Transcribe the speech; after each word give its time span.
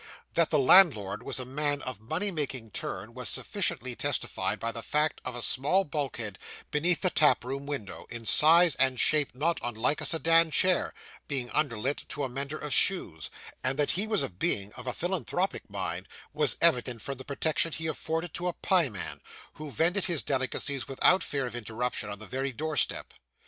That 0.33 0.49
the 0.49 0.57
landlord 0.57 1.21
was 1.21 1.39
a 1.39 1.45
man 1.45 1.83
of 1.83 2.01
money 2.01 2.31
making 2.31 2.71
turn 2.71 3.13
was 3.13 3.29
sufficiently 3.29 3.95
testified 3.95 4.59
by 4.59 4.71
the 4.71 4.81
fact 4.81 5.21
of 5.23 5.35
a 5.35 5.43
small 5.43 5.83
bulkhead 5.83 6.39
beneath 6.71 7.01
the 7.01 7.11
tap 7.11 7.43
room 7.45 7.67
window, 7.67 8.07
in 8.09 8.25
size 8.25 8.73
and 8.77 8.99
shape 8.99 9.35
not 9.35 9.59
unlike 9.61 10.01
a 10.01 10.05
sedan 10.07 10.49
chair, 10.49 10.95
being 11.27 11.51
underlet 11.51 12.03
to 12.07 12.23
a 12.23 12.29
mender 12.29 12.57
of 12.57 12.73
shoes: 12.73 13.29
and 13.63 13.77
that 13.77 13.91
he 13.91 14.07
was 14.07 14.23
a 14.23 14.29
being 14.29 14.73
of 14.73 14.87
a 14.87 14.91
philanthropic 14.93 15.69
mind 15.69 16.07
was 16.33 16.57
evident 16.61 17.03
from 17.03 17.19
the 17.19 17.23
protection 17.23 17.71
he 17.71 17.85
afforded 17.85 18.33
to 18.33 18.47
a 18.47 18.53
pieman, 18.53 19.21
who 19.53 19.69
vended 19.69 20.05
his 20.05 20.23
delicacies 20.23 20.87
without 20.87 21.21
fear 21.21 21.45
of 21.45 21.55
interruption, 21.55 22.09
on 22.09 22.17
the 22.17 22.25
very 22.25 22.51
door 22.51 22.75
step. 22.75 23.13